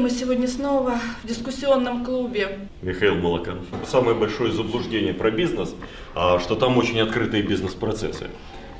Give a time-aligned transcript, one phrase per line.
[0.00, 2.60] Мы сегодня снова в дискуссионном клубе.
[2.82, 3.64] Михаил Молоканов.
[3.84, 5.74] Самое большое заблуждение про бизнес,
[6.14, 8.28] а, что там очень открытые бизнес-процессы.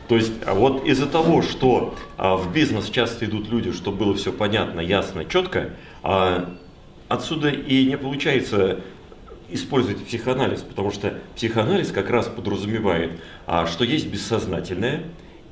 [0.06, 4.14] То есть а вот из-за того, что а, в бизнес часто идут люди, чтобы было
[4.14, 5.70] все понятно, ясно, четко,
[7.08, 8.78] отсюда и не получается
[9.48, 13.18] использовать психоанализ, потому что психоанализ как раз подразумевает,
[13.66, 15.02] что есть бессознательное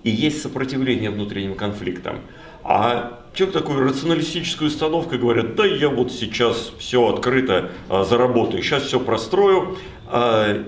[0.04, 2.20] и есть сопротивление внутренним конфликтам.
[2.62, 8.84] А человек такой рационалистической установкой говорят, да я вот сейчас все открыто а, заработаю, сейчас
[8.84, 9.76] все прострою.
[10.06, 10.64] А,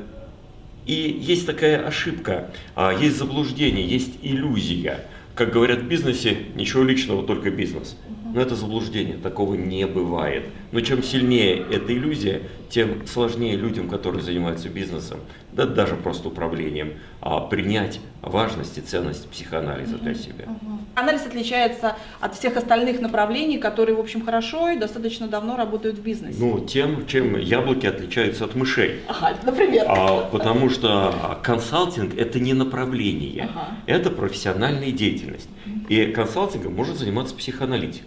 [0.85, 5.07] и есть такая ошибка, а, есть заблуждение, есть иллюзия.
[5.35, 7.97] Как говорят в бизнесе, ничего личного, только бизнес.
[8.35, 10.45] Но это заблуждение, такого не бывает.
[10.73, 15.21] Но чем сильнее эта иллюзия, тем сложнее людям, которые занимаются бизнесом,
[15.53, 20.47] да даже просто управлением, а, принять важность и ценность психоанализа для себя.
[20.95, 26.03] Анализ отличается от всех остальных направлений, которые, в общем, хорошо и достаточно давно работают в
[26.03, 26.39] бизнесе.
[26.39, 29.01] Ну, тем, чем яблоки отличаются от мышей.
[29.09, 29.85] Ага, например.
[29.89, 33.69] А, потому что консалтинг– это не направление, ага.
[33.87, 35.49] это профессиональная деятельность.
[35.89, 38.05] И консалтингом может заниматься психоаналитик.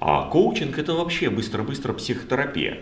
[0.00, 2.78] А коучинг это вообще быстро-быстро психотерапия.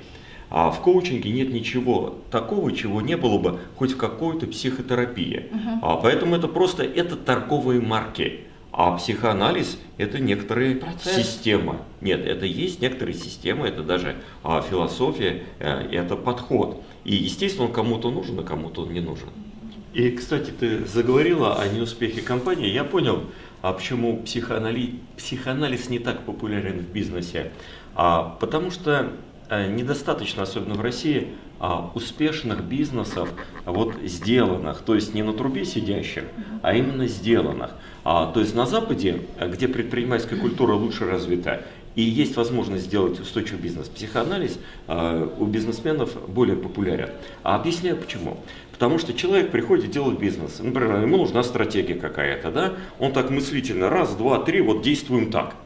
[0.50, 5.50] А в коучинге нет ничего такого, чего не было бы хоть в какой-то психотерапии.
[5.50, 5.78] Uh-huh.
[5.82, 8.40] А поэтому это просто это торговые марки.
[8.72, 11.16] А психоанализ это некоторые Процесс.
[11.16, 11.78] системы.
[12.00, 16.82] Нет, это есть некоторые системы, это даже а, философия, а, это подход.
[17.04, 19.28] И естественно он кому-то нужен, а кому-то он не нужен.
[19.94, 22.68] И, кстати, ты заговорила о неуспехе компании.
[22.68, 23.24] Я понял,
[23.62, 25.00] а почему психоанали...
[25.16, 27.50] психоанализ не так популярен в бизнесе?
[27.94, 29.10] А, потому что
[29.50, 31.28] недостаточно, особенно в России,
[31.60, 33.30] а, успешных бизнесов,
[33.64, 36.24] вот сделанных, то есть не на трубе сидящих,
[36.62, 37.70] а именно сделанных.
[38.04, 41.62] А, то есть на Западе, где предпринимательская культура лучше развита,
[41.98, 43.88] и есть возможность сделать устойчивый бизнес.
[43.88, 47.10] Психоанализ э, у бизнесменов более популярен.
[47.42, 48.36] А объясняю почему.
[48.70, 50.60] Потому что человек приходит делать бизнес.
[50.60, 52.74] Например, ему нужна стратегия какая-то, да?
[53.00, 55.56] Он так мыслительно, раз, два, три, вот действуем так.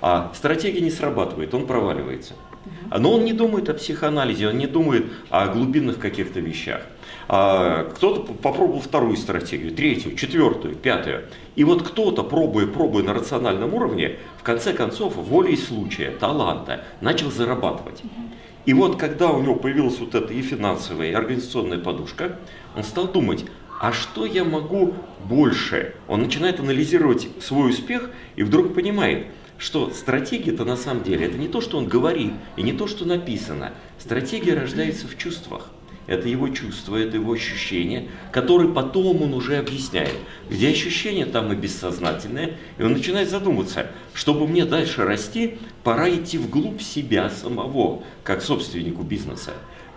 [0.00, 2.34] А стратегия не срабатывает, он проваливается.
[2.90, 6.82] Но он не думает о психоанализе, он не думает о глубинных каких-то вещах.
[7.28, 11.24] А, кто-то попробовал вторую стратегию, третью, четвертую, пятую.
[11.56, 17.30] И вот кто-то, пробуя, пробуя на рациональном уровне, в конце концов, волей случая, таланта, начал
[17.30, 18.02] зарабатывать.
[18.66, 22.38] И вот когда у него появилась вот эта и финансовая, и организационная подушка,
[22.76, 23.44] он стал думать,
[23.80, 25.94] а что я могу больше?
[26.08, 29.26] Он начинает анализировать свой успех и вдруг понимает,
[29.58, 33.04] что стратегия-то на самом деле это не то, что он говорит, и не то, что
[33.04, 33.72] написано.
[33.98, 35.70] Стратегия рождается в чувствах.
[36.06, 40.16] Это его чувство, это его ощущение, которые потом он уже объясняет.
[40.50, 42.58] Где ощущение, там и бессознательное.
[42.76, 49.02] И он начинает задумываться, чтобы мне дальше расти, пора идти вглубь себя самого, как собственнику
[49.02, 49.54] бизнеса.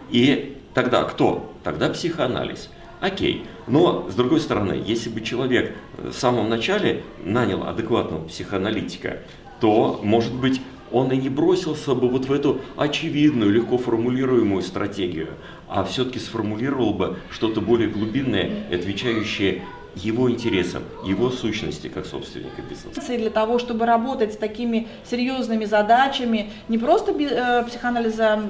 [0.09, 1.53] И тогда кто?
[1.65, 2.69] Тогда психоанализ.
[3.01, 3.45] Окей.
[3.67, 9.19] Но, с другой стороны, если бы человек в самом начале нанял адекватного психоаналитика,
[9.59, 15.29] то, может быть, он и не бросился бы вот в эту очевидную, легко формулируемую стратегию,
[15.67, 19.63] а все-таки сформулировал бы что-то более глубинное, отвечающее
[20.03, 23.01] его интересам, его сущности как собственника бизнеса.
[23.17, 28.43] Для того, чтобы работать с такими серьезными задачами, не просто э, психоанализа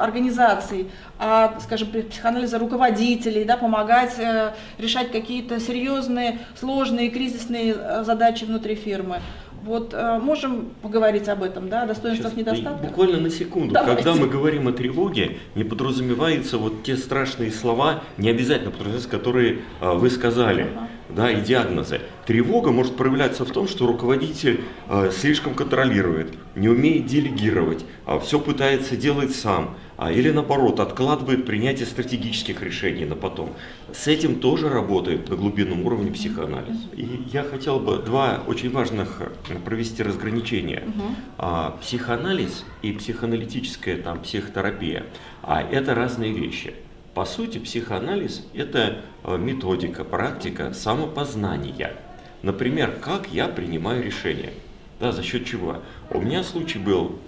[0.00, 8.44] организаций, а, скажем, психоанализа руководителей, да, помогать э, решать какие-то серьезные, сложные, кризисные э, задачи
[8.44, 9.20] внутри фирмы.
[9.66, 12.88] Вот э, можем поговорить об этом, да, о достоинствах, Сейчас, недостатках?
[12.88, 13.74] Буквально на секунду.
[13.74, 14.04] Давайте.
[14.04, 19.58] Когда мы говорим о тревоге, не подразумеваются вот те страшные слова, не обязательно подразумеваются, которые
[19.80, 20.88] э, вы сказали, ага.
[21.08, 22.00] Да, и диагнозы.
[22.26, 28.40] Тревога может проявляться в том, что руководитель э, слишком контролирует, не умеет делегировать, э, все
[28.40, 33.54] пытается делать сам а, или наоборот откладывает принятие стратегических решений на потом.
[33.94, 36.76] С этим тоже работает на глубинном уровне психоанализ.
[36.94, 40.82] И я хотел бы два очень важных э, провести разграничения.
[40.86, 41.78] Угу.
[41.80, 45.04] Психоанализ и психоаналитическая там, психотерапия
[45.46, 46.74] а это разные вещи.
[47.16, 51.96] По сути, психоанализ– это э, методика, практика самопознания.
[52.42, 54.52] Например, как я принимаю решения.
[55.00, 55.78] Да, за счет чего?
[56.10, 57.18] У меня случай был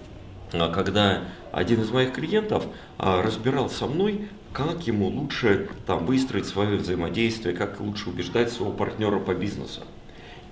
[0.52, 2.66] а, когда один из моих клиентов
[2.98, 8.74] а, разбирал со мной, как ему лучше там, выстроить свое взаимодействие, как лучше убеждать своего
[8.74, 9.80] партнера по бизнесу.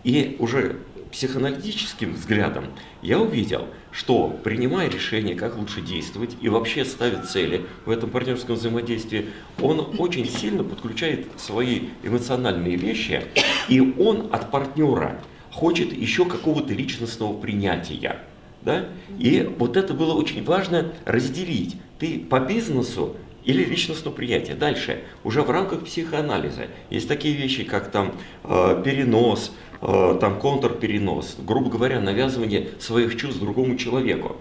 [0.03, 0.77] И уже
[1.17, 2.67] психоаналитическим взглядом
[3.01, 8.57] я увидел, что принимая решение, как лучше действовать и вообще ставит цели в этом партнерском
[8.57, 9.31] взаимодействии,
[9.63, 13.23] он очень сильно подключает свои эмоциональные вещи,
[13.71, 18.21] и он от партнера хочет еще какого-то личностного принятия
[18.61, 18.85] Да?
[19.19, 21.77] И вот это было очень важно разделить.
[21.99, 23.17] Ты по бизнесу
[23.47, 24.57] или личностное приятие.
[24.57, 28.13] Дальше, уже в рамках психоанализа есть такие вещи, как там
[28.45, 34.37] э, перенос, там контрперенос, грубо говоря, навязывание своих чувств другому человеку.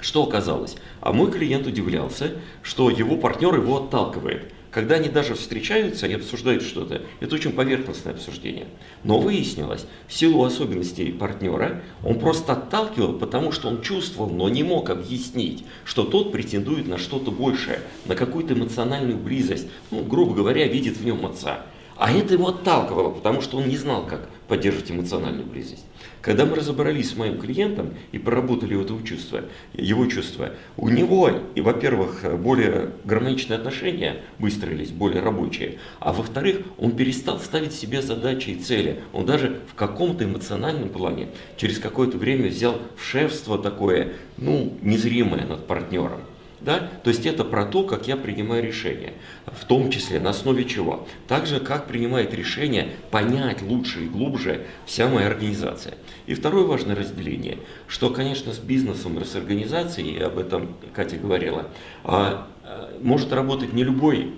[0.00, 0.76] Что оказалось?
[1.00, 2.32] А мой клиент удивлялся,
[2.62, 4.52] что его партнер его отталкивает.
[4.70, 8.68] Когда они даже встречаются и обсуждают что-то, это очень поверхностное обсуждение.
[9.02, 14.62] Но выяснилось, в силу особенностей партнера, он просто отталкивал, потому что он чувствовал, но не
[14.62, 20.68] мог объяснить, что тот претендует на что-то большее, на какую-то эмоциональную близость, ну, грубо говоря,
[20.68, 21.66] видит в нем отца.
[22.00, 25.84] А это его отталкивало, потому что он не знал, как поддерживать эмоциональную близость.
[26.22, 29.42] Когда мы разобрались с моим клиентом и проработали его чувство,
[29.74, 36.92] его чувства, у него, и, во-первых, более гармоничные отношения выстроились, более рабочие, а во-вторых, он
[36.92, 39.02] перестал ставить себе задачи и цели.
[39.12, 45.66] Он даже в каком-то эмоциональном плане через какое-то время взял шефство такое, ну, незримое над
[45.66, 46.20] партнером.
[46.60, 46.90] Да?
[47.02, 49.14] То есть это про то, как я принимаю решения,
[49.46, 51.06] в том числе на основе чего.
[51.26, 55.94] Также как принимает решение понять лучше и глубже вся моя организация.
[56.26, 57.58] И второе важное разделение,
[57.88, 61.68] что, конечно, с бизнесом и с организацией, и об этом Катя говорила,
[62.04, 64.34] а, а, может работать не любой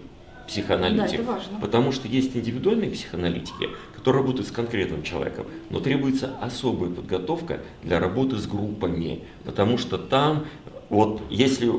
[0.47, 6.91] психоаналитик, да, потому что есть индивидуальные психоаналитики, которые работают с конкретным человеком, но требуется особая
[6.91, 10.47] подготовка для работы с группами, потому что там,
[10.89, 11.71] вот если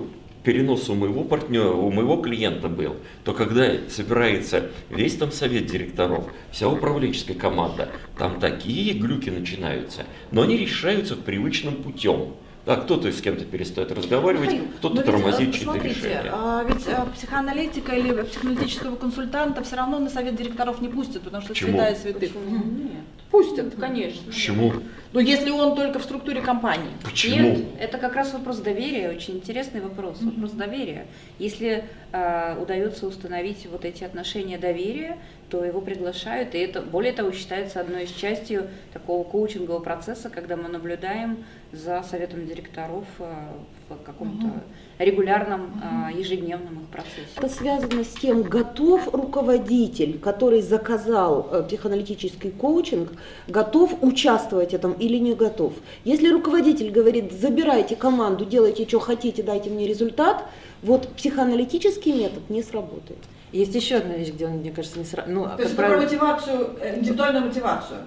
[0.43, 6.25] перенос у моего партнера, у моего клиента был, то когда собирается весь там совет директоров,
[6.51, 12.33] вся управленческая команда, там такие глюки начинаются, но они решаются привычным путем.
[12.65, 16.31] Да, кто-то с кем-то перестает разговаривать, кто-то ведь, тормозит чьи-то смотрите, решения.
[16.31, 21.43] А, ведь а, психоаналитика или психоаналитического консультанта все равно на совет директоров не пустят, потому
[21.43, 21.71] что Почему?
[21.71, 22.31] святая святых.
[22.35, 23.03] Нет.
[23.33, 24.27] Пустят, конечно.
[24.27, 24.73] Почему?
[25.11, 26.91] Но если он только в структуре компании.
[27.03, 27.49] Почему?
[27.49, 30.35] Нет, это как раз вопрос доверия, очень интересный вопрос, mm-hmm.
[30.35, 31.07] вопрос доверия.
[31.39, 35.17] Если э, удается установить вот эти отношения доверия,
[35.49, 40.55] то его приглашают, и это, более того, считается одной из частью такого коучингового процесса, когда
[40.55, 43.47] мы наблюдаем за советом директоров э,
[43.89, 44.59] в каком-то угу.
[44.99, 45.81] регулярном
[46.11, 47.27] э, ежедневном их процессе.
[47.35, 53.11] Это связано с тем, готов руководитель, который заказал э, психоаналитический коучинг,
[53.47, 55.73] готов участвовать в этом или не готов.
[56.03, 60.45] Если руководитель говорит, забирайте команду, делайте, что хотите, дайте мне результат,
[60.81, 63.19] вот психоаналитический метод не сработает.
[63.51, 65.29] Есть еще одна вещь, где он, мне кажется, не сразу.
[65.29, 67.99] Ну, То есть про мотивацию, индивидуальную мотивацию.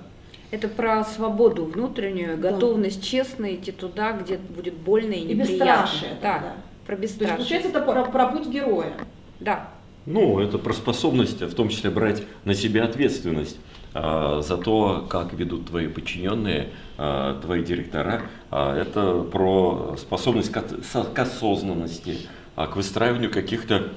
[0.50, 2.52] Это про свободу внутреннюю, да.
[2.52, 6.08] готовность честно идти туда, где будет больно и, и неприятно.
[6.22, 6.52] Да, да,
[6.86, 7.36] про бесстрашие.
[7.36, 8.92] То есть, получается, это про, про путь героя.
[9.40, 9.70] Да.
[10.06, 13.58] Ну, это про способность, в том числе, брать на себя ответственность
[13.92, 18.22] а, за то, как ведут твои подчиненные, а, твои директора.
[18.50, 22.18] А, это про способность к, к осознанности,
[22.54, 23.92] а, к выстраиванию каких-то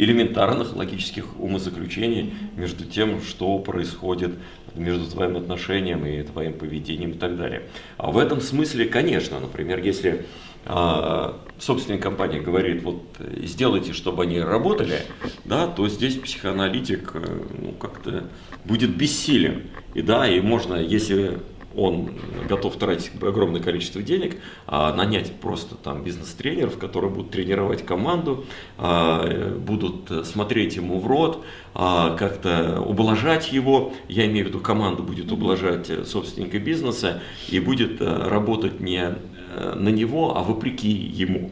[0.00, 4.32] элементарных логических умозаключений между тем, что происходит
[4.74, 7.64] между твоим отношением и твоим поведением и так далее.
[7.98, 10.24] А в этом смысле, конечно, например, если
[10.64, 13.02] э, собственник компании говорит, вот
[13.42, 15.00] сделайте, чтобы они работали,
[15.44, 18.24] да, то здесь психоаналитик э, ну, как-то
[18.64, 19.64] будет бессилен.
[19.92, 21.40] И да, и можно, если
[21.76, 22.10] он
[22.48, 24.36] готов тратить огромное количество денег,
[24.66, 28.44] а нанять просто там бизнес-тренеров, которые будут тренировать команду,
[28.76, 35.02] а, будут смотреть ему в рот, а, как-то ублажать его, я имею в виду команду
[35.02, 41.50] будет ублажать собственника бизнеса и будет э, работать не э, на него, а вопреки ему.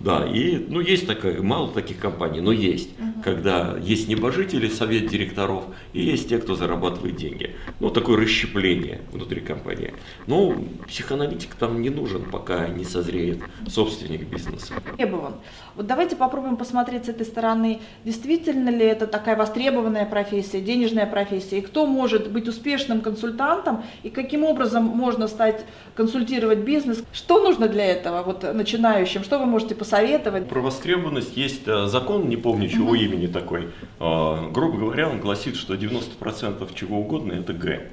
[0.00, 3.22] Да, и ну, есть такая, мало таких компаний, но есть, uh-huh.
[3.24, 7.56] когда есть небожители, совет директоров, и есть те, кто зарабатывает деньги.
[7.80, 9.94] Ну, такое расщепление внутри компании.
[10.28, 10.54] Но
[10.86, 14.74] психоаналитик там не нужен, пока не созреет собственник бизнеса.
[14.96, 15.34] Требован.
[15.74, 21.58] Вот давайте попробуем посмотреть с этой стороны, действительно ли это такая востребованная профессия, денежная профессия,
[21.58, 25.64] и кто может быть успешным консультантом, и каким образом можно стать
[25.96, 27.02] консультировать бизнес.
[27.12, 29.24] Что нужно для этого вот начинающим?
[29.24, 29.87] Что вы можете посоветовать?
[29.88, 30.48] Посоветовать.
[30.48, 32.94] Про востребованность есть э, закон, не помню чего угу.
[32.94, 33.68] имени такой.
[33.98, 37.88] А, грубо говоря, он гласит, что 90% чего угодно это Г.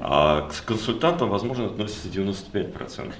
[0.00, 3.12] А к консультантам, возможно, относится 95%.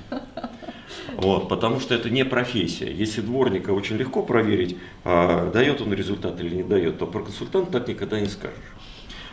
[1.16, 2.90] Вот, потому что это не профессия.
[2.90, 7.72] Если дворника очень легко проверить, а, дает он результат или не дает, то про консультанта
[7.72, 8.56] так никогда не скажешь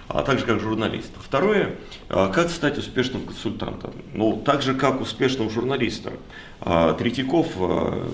[0.08, 1.12] а также как журналист.
[1.20, 1.76] Второе,
[2.10, 3.94] а, как стать успешным консультантом.
[4.14, 6.14] Ну, так же, как успешным журналистом.
[6.62, 8.08] А, Третьяков, а,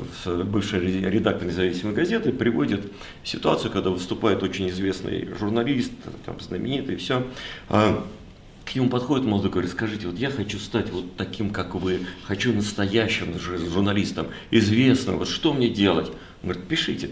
[0.43, 2.91] бывший редактор независимой газеты, приводит
[3.23, 5.91] ситуацию, когда выступает очень известный журналист,
[6.25, 7.25] там, знаменитый, все,
[7.67, 12.53] к нему подходит молодой, говорит, скажите, вот я хочу стать вот таким, как вы, хочу
[12.53, 16.07] настоящим журналистом, известным, вот что мне делать?
[16.43, 17.09] Он говорит, пишите.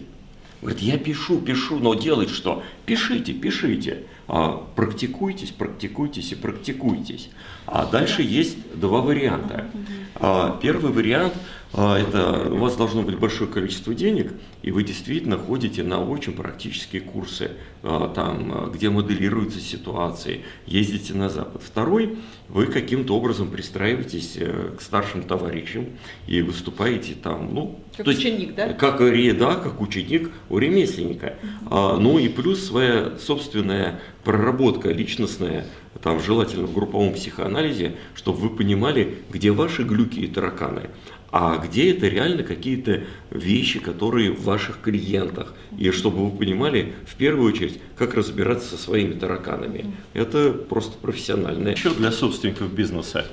[0.62, 2.64] Говорит, я пишу, пишу, но делать что?
[2.86, 4.04] Пишите, пишите.
[4.32, 7.30] А, практикуйтесь, практикуйтесь и практикуйтесь.
[7.66, 9.68] А дальше есть два варианта.
[10.16, 11.34] А, первый вариант
[11.74, 16.34] а, это у вас должно быть большое количество денег, и вы действительно ходите на очень
[16.34, 17.52] практические курсы,
[17.82, 21.64] там, где моделируются ситуации, ездите на Запад.
[21.64, 22.18] Второй,
[22.50, 25.86] вы каким-то образом пристраиваетесь э, к старшим товарищам
[26.28, 28.74] и выступаете там, ну, как ученик, есть, да?
[28.74, 29.00] Как,
[29.38, 31.36] да, как ученик у ремесленника.
[31.70, 35.66] А, ну и плюс своя собственная проработка личностная,
[36.02, 40.90] там желательно в групповом психоанализе, чтобы вы понимали, где ваши глюки и тараканы,
[41.32, 45.54] а где это реально какие-то вещи, которые в ваших клиентах.
[45.78, 49.94] И чтобы вы понимали, в первую очередь, как разбираться со своими тараканами.
[50.14, 51.74] Это просто профессиональное.
[51.74, 53.28] Еще для собственников бизнеса.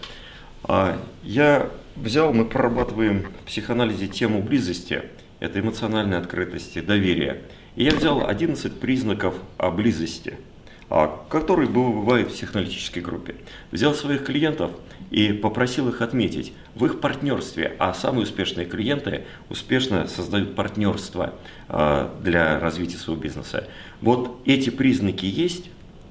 [0.64, 5.02] А, я взял, мы прорабатываем в психоанализе тему близости,
[5.40, 7.42] это эмоциональной открытости, доверия.
[7.74, 10.34] И я взял 11 признаков о близости–
[10.88, 13.34] а, который бывает в психоаналитической группе.
[13.72, 14.70] Взял своих клиентов
[15.10, 21.34] и попросил их отметить в их партнерстве, а самые успешные клиенты успешно создают партнерство
[21.68, 23.68] а, для развития своего бизнеса.
[24.00, 25.70] Вот эти признаки есть,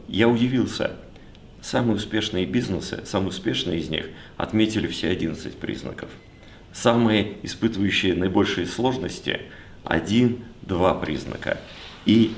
[0.09, 0.91] я удивился.
[1.61, 6.09] Самые успешные бизнесы, самые успешные из них отметили все 11 признаков.
[6.75, 9.43] Самые испытывающие наибольшие сложности–
[9.85, 11.61] один-два признака.
[12.05, 12.33] И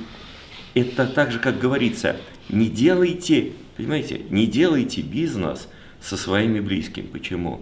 [0.76, 2.18] это так же, как говорится,
[2.48, 5.68] не делайте, понимаете, не делайте бизнес
[6.00, 7.08] со своими близкими.
[7.08, 7.62] Почему?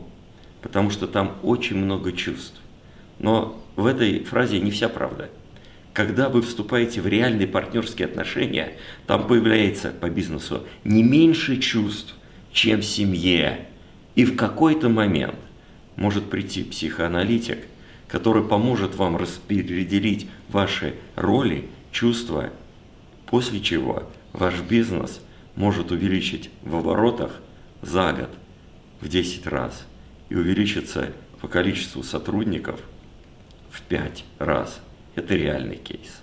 [0.61, 2.59] Потому что там очень много чувств.
[3.19, 5.29] Но в этой фразе не вся правда.
[5.93, 8.73] Когда вы вступаете в реальные партнерские отношения,
[9.07, 12.15] там появляется по бизнесу не меньше чувств,
[12.51, 13.67] чем в семье.
[14.15, 15.35] И в какой-то момент
[15.95, 17.59] может прийти психоаналитик,
[18.07, 22.51] который поможет вам распределить ваши роли, чувства
[23.25, 25.21] после чего ваш бизнес
[25.55, 27.41] может увеличить в оборотах
[27.81, 28.29] за год
[29.01, 29.85] в 10 раз
[30.29, 32.79] и увеличиться по количеству сотрудников
[33.69, 34.79] в 5 раз.
[35.15, 36.21] Это реальный кейс.